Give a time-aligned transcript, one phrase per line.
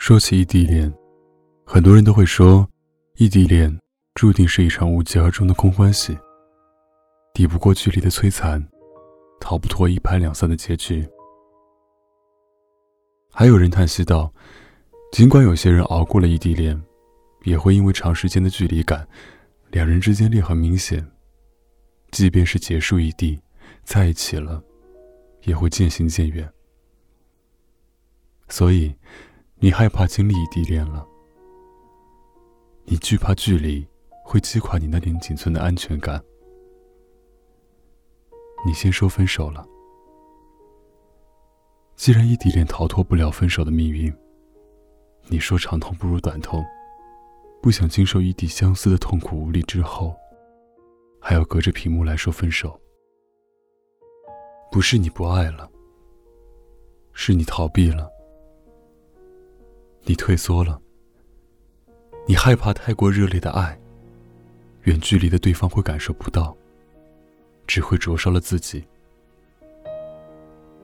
[0.00, 0.90] 说起异地恋，
[1.66, 2.66] 很多人都会说，
[3.16, 3.78] 异地恋
[4.14, 6.16] 注定是一场无疾而终的空欢喜，
[7.34, 8.66] 抵不过距离的摧残，
[9.42, 11.06] 逃不脱一拍两散的结局。
[13.30, 14.32] 还有人叹息道，
[15.12, 16.82] 尽管有些人熬过了异地恋，
[17.42, 19.06] 也会因为长时间的距离感，
[19.70, 21.06] 两人之间裂痕明显。
[22.10, 23.38] 即便是结束异地，
[23.84, 24.64] 在一起了，
[25.42, 26.50] 也会渐行渐远。
[28.48, 28.94] 所以。
[29.62, 31.06] 你害怕经历异地恋了，
[32.86, 33.86] 你惧怕距离
[34.24, 36.18] 会击垮你那点仅存的安全感。
[38.64, 39.66] 你先说分手了。
[41.94, 44.10] 既然异地恋逃脱不了分手的命运，
[45.26, 46.64] 你说长痛不如短痛，
[47.60, 50.16] 不想经受异地相思的痛苦无力之后，
[51.20, 52.80] 还要隔着屏幕来说分手。
[54.72, 55.70] 不是你不爱了，
[57.12, 58.10] 是你逃避了。
[60.04, 60.80] 你退缩了，
[62.26, 63.78] 你害怕太过热烈的爱，
[64.84, 66.56] 远距离的对方会感受不到，
[67.66, 68.84] 只会灼烧了自己。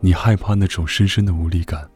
[0.01, 1.91] 你害怕那种深深的无力感，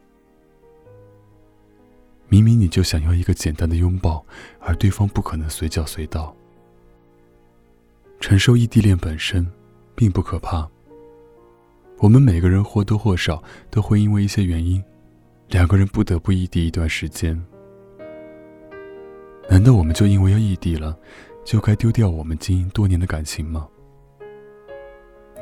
[2.27, 4.25] 明明你就想要一个简单的拥抱，
[4.59, 6.35] 而对方不可能随叫随到。
[8.19, 9.49] 承受异地恋本身
[9.95, 10.67] 并不可怕，
[11.99, 14.83] 我们每个人或多或少都会因为一些原因。
[15.51, 17.37] 两个人不得不异地一段时间，
[19.49, 20.97] 难道我们就因为要异地了，
[21.43, 23.67] 就该丢掉我们经营多年的感情吗？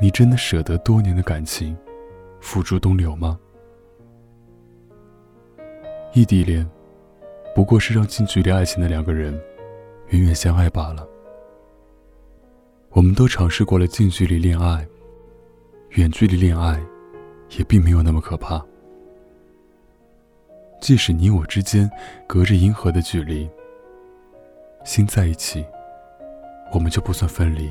[0.00, 1.78] 你真的舍得多年的感情
[2.40, 3.38] 付诸东流吗？
[6.12, 6.68] 异地恋
[7.54, 9.40] 不过是让近距离爱情的两个人
[10.08, 11.06] 远远相爱罢了。
[12.88, 14.84] 我们都尝试过了近距离恋爱，
[15.90, 16.82] 远距离恋爱
[17.56, 18.60] 也并没有那么可怕。
[20.80, 21.90] 即使你我之间
[22.26, 23.48] 隔着银河的距离，
[24.82, 25.64] 心在一起，
[26.72, 27.70] 我们就不算分离。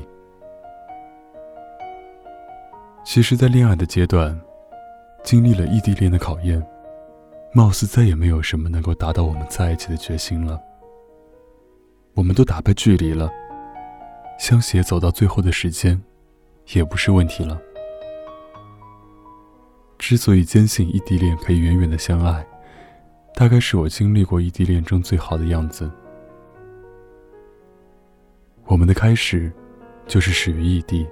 [3.04, 4.38] 其实，在恋爱的阶段，
[5.24, 6.64] 经历了异地恋的考验，
[7.52, 10.60] 貌似再也没有什么能够达到我们在一起的决心了。
[12.14, 13.28] 我们都打败距离了，
[14.38, 16.00] 相携走到最后的时间，
[16.74, 17.60] 也不是问题了。
[19.98, 22.46] 之所以坚信异地恋可以远远的相爱。
[23.34, 25.90] 大概是我经历过异地恋中最好的样子。
[28.66, 29.50] 我们的开始，
[30.06, 31.06] 就是始于异地。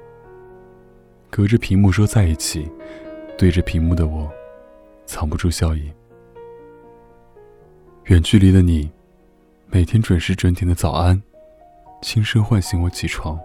[1.30, 2.70] 隔着屏幕说在一起，
[3.36, 4.30] 对着屏幕的我，
[5.06, 5.90] 藏不住笑意。
[8.04, 8.90] 远距离的你，
[9.66, 11.22] 每天准时准点的早安，
[12.00, 13.38] 轻声唤醒我起床。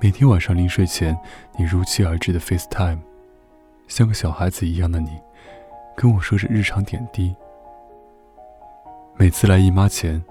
[0.00, 1.16] 每天晚上临睡前，
[1.58, 2.98] 你如期而至的 FaceTime，
[3.86, 5.10] 像个小孩子一样的你。
[5.96, 7.34] 跟我说着日常点滴。
[9.16, 10.22] 每次来姨妈前，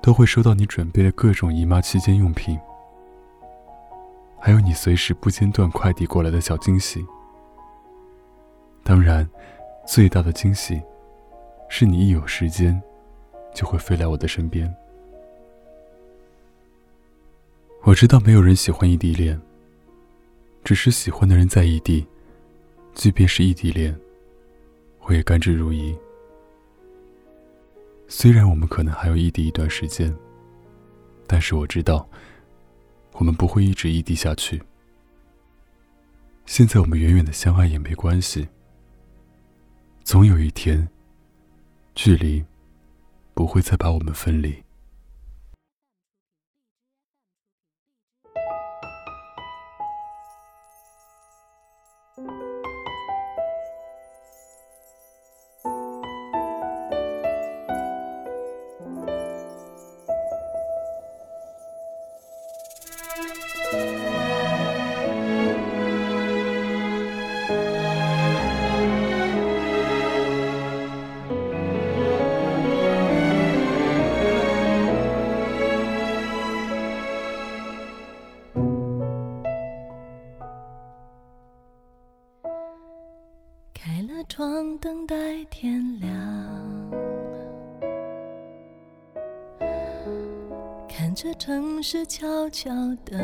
[0.00, 2.58] 都会收到你准备的各种姨妈期间用品，
[4.40, 7.04] 还有你随时不间断快递过来的小惊喜。
[8.82, 9.28] 当然，
[9.86, 10.82] 最大的惊喜，
[11.68, 12.82] 是你一有时间，
[13.54, 14.74] 就会飞来我的身边。
[17.84, 19.40] 我知道没有人喜欢异地恋，
[20.64, 22.04] 只是喜欢的人在异地，
[22.92, 23.96] 即便是异地恋。
[25.02, 25.96] 我也甘之如饴。
[28.08, 30.14] 虽然我们可能还要异地一段时间，
[31.26, 32.08] 但是我知道，
[33.12, 34.62] 我们不会一直异地下去。
[36.46, 38.48] 现在我们远远的相爱也没关系。
[40.04, 40.88] 总有一天，
[41.94, 42.44] 距离
[43.32, 44.62] 不会再把我们分离。
[85.12, 86.10] 待天亮，
[90.88, 92.70] 看着城市悄悄
[93.04, 93.18] 地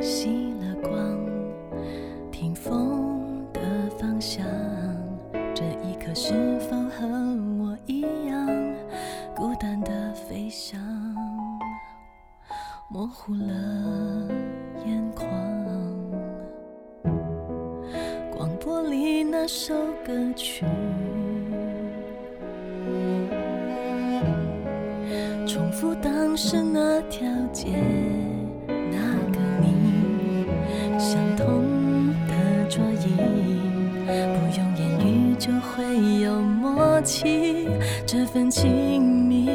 [0.00, 0.98] 熄了光，
[2.32, 3.60] 听风的
[3.98, 4.42] 方向，
[5.54, 7.06] 这一刻是否和
[7.58, 8.48] 我一样，
[9.36, 10.80] 孤单的飞翔，
[12.88, 13.52] 模糊了
[19.46, 20.64] 首歌曲
[25.46, 27.68] 重复当时那条街，
[28.66, 28.98] 那
[29.30, 30.46] 个你
[30.98, 31.62] 相同
[32.26, 32.34] 的
[32.68, 33.14] 桌椅，
[34.06, 34.10] 不
[34.58, 37.68] 用言语就会有默契，
[38.04, 39.48] 这份亲密。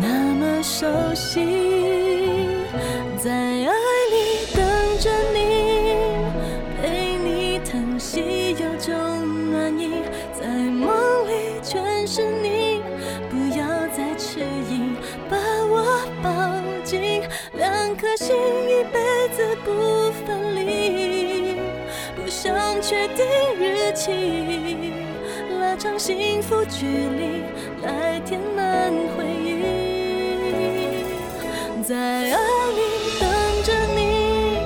[0.00, 1.91] 那么熟悉。
[19.64, 21.56] 不分离
[22.16, 23.24] 不想确定
[23.58, 24.92] 日期
[25.60, 27.42] 拉长幸福距离
[27.82, 29.62] 来填满回忆。
[31.82, 32.36] 在爱
[32.70, 32.80] 里
[33.20, 33.28] 等
[33.64, 34.58] 着你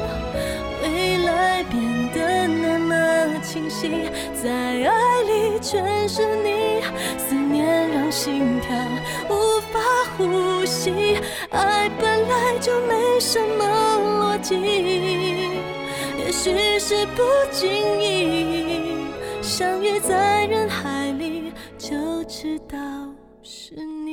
[0.83, 1.75] 未来变
[2.13, 4.11] 得那么清晰。
[4.43, 6.83] 在爱里全是你
[7.19, 8.77] 思念让心跳
[9.29, 11.19] 无怕呼吸，
[11.51, 13.65] 爱本来就没什么
[14.35, 14.55] 逻辑，
[16.19, 19.07] 也许是不经意
[19.43, 22.79] 相遇在人海里，就知道
[23.43, 24.06] 是你。